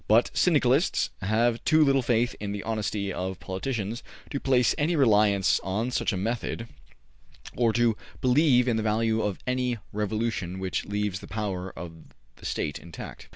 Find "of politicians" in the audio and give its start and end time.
3.13-4.01